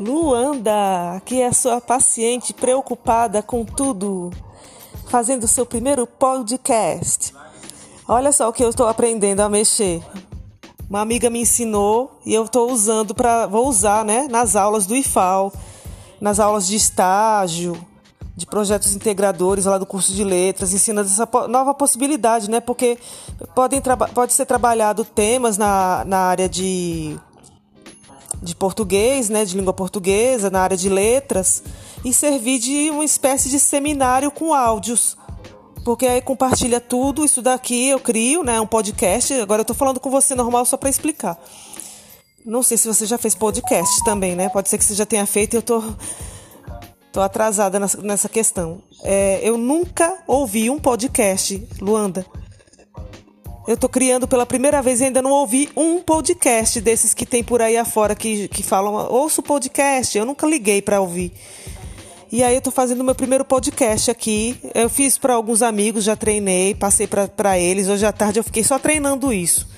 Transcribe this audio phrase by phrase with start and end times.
[0.00, 4.30] Luanda, aqui é sua paciente preocupada com tudo,
[5.08, 7.34] fazendo seu primeiro podcast.
[8.08, 10.02] Olha só o que eu estou aprendendo a mexer.
[10.88, 14.96] Uma amiga me ensinou e eu estou usando para vou usar, né, nas aulas do
[14.96, 15.52] IFAL,
[16.20, 17.78] nas aulas de estágio,
[18.34, 22.60] de projetos integradores lá do curso de letras, ensinando essa nova possibilidade, né?
[22.60, 22.98] Porque
[23.54, 23.80] podem
[24.14, 27.18] pode ser trabalhado temas na, na área de
[28.42, 31.62] de português, né, de língua portuguesa, na área de letras,
[32.04, 35.16] e servir de uma espécie de seminário com áudios.
[35.84, 39.32] Porque aí compartilha tudo, isso daqui eu crio, né, um podcast.
[39.34, 41.38] Agora eu estou falando com você normal só para explicar.
[42.44, 44.48] Não sei se você já fez podcast também, né?
[44.48, 45.80] Pode ser que você já tenha feito e eu tô,
[47.12, 48.82] tô atrasada nessa questão.
[49.04, 52.26] É, eu nunca ouvi um podcast, Luanda.
[53.66, 57.44] Eu tô criando pela primeira vez e ainda não ouvi um podcast desses que tem
[57.44, 61.32] por aí afora que, que falam, ouço podcast, eu nunca liguei para ouvir.
[62.30, 64.56] E aí eu tô fazendo meu primeiro podcast aqui.
[64.74, 67.88] Eu fiz para alguns amigos, já treinei, passei para eles.
[67.88, 69.68] Hoje à tarde eu fiquei só treinando isso.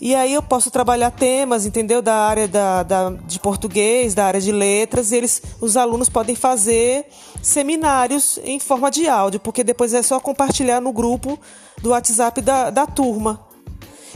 [0.00, 2.00] E aí eu posso trabalhar temas, entendeu?
[2.00, 6.34] Da área da, da, de português, da área de letras, e eles, os alunos podem
[6.34, 7.04] fazer
[7.42, 11.38] seminários em forma de áudio, porque depois é só compartilhar no grupo
[11.82, 13.44] do WhatsApp da, da turma.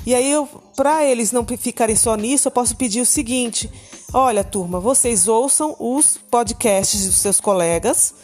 [0.06, 0.32] E aí,
[0.74, 3.70] para eles não ficarem só nisso, eu posso pedir o seguinte:
[4.12, 8.14] olha, turma, vocês ouçam os podcasts dos seus colegas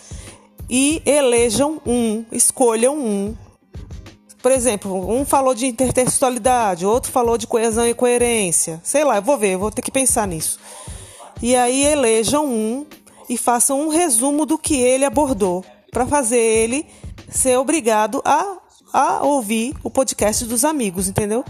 [0.68, 3.34] e elejam um, escolham um
[4.42, 8.80] por exemplo, um falou de intertextualidade, outro falou de coesão e coerência.
[8.82, 10.58] Sei lá, eu vou ver, eu vou ter que pensar nisso.
[11.42, 12.86] E aí elejam um
[13.28, 16.86] e façam um resumo do que ele abordou, para fazer ele
[17.28, 18.56] ser obrigado a,
[18.92, 21.44] a ouvir o podcast dos amigos, entendeu?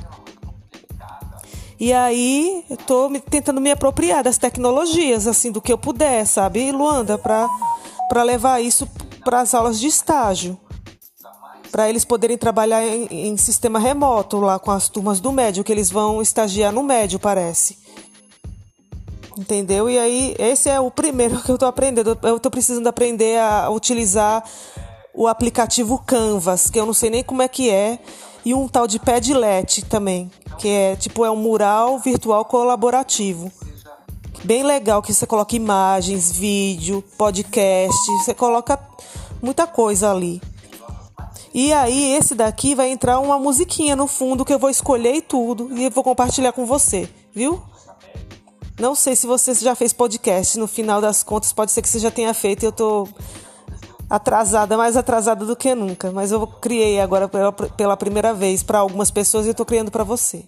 [1.78, 6.26] E aí, eu tô me, tentando me apropriar das tecnologias, assim, do que eu puder,
[6.26, 8.86] sabe, Luanda, para levar isso
[9.25, 10.59] para as aulas de estágio
[11.70, 15.72] para eles poderem trabalhar em, em, sistema remoto lá com as turmas do médio, que
[15.72, 17.78] eles vão estagiar no médio, parece.
[19.38, 19.88] Entendeu?
[19.88, 22.19] E aí, esse é o primeiro que eu estou aprendendo.
[22.22, 24.44] Eu estou precisando aprender a utilizar
[25.14, 27.98] o aplicativo Canvas, que eu não sei nem como é que é,
[28.44, 33.50] e um tal de Padlet também, que é tipo é um mural virtual colaborativo.
[34.44, 38.78] Bem legal que você coloca imagens, vídeo, podcast, você coloca
[39.42, 40.41] muita coisa ali.
[41.53, 45.22] E aí, esse daqui vai entrar uma musiquinha no fundo que eu vou escolher e
[45.22, 47.61] tudo e vou compartilhar com você, viu?
[48.78, 51.99] Não sei se você já fez podcast, no final das contas pode ser que você
[51.99, 53.06] já tenha feito eu tô
[54.09, 58.78] atrasada, mais atrasada do que nunca, mas eu criei agora pela, pela primeira vez para
[58.78, 60.44] algumas pessoas e eu tô criando para você.